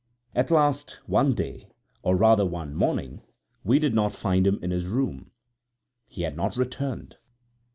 [0.33, 1.67] At last, one day,
[2.01, 3.21] or rather one morning,
[3.63, 5.29] we did not find him in his room;
[6.07, 7.17] he had not returned.